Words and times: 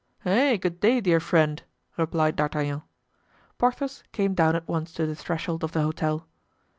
"Eh! 0.25 0.57
good 0.57 0.79
day, 0.79 0.99
dear 0.99 1.19
friend!" 1.19 1.61
replied 1.95 2.35
D'Artagnan. 2.35 2.81
Porthos 3.59 4.03
came 4.11 4.33
down 4.33 4.55
at 4.55 4.67
once 4.67 4.91
to 4.93 5.05
the 5.05 5.13
threshold 5.15 5.63
of 5.63 5.73
the 5.73 5.83
hotel. 5.83 6.25